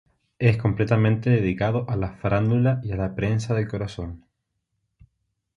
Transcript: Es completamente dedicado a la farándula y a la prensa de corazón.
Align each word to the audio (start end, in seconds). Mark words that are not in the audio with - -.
Es 0.39 0.57
completamente 0.57 1.29
dedicado 1.29 1.87
a 1.87 1.95
la 1.95 2.13
farándula 2.13 2.81
y 2.83 2.91
a 2.91 2.95
la 2.95 3.13
prensa 3.13 3.53
de 3.53 3.67
corazón. 3.67 4.25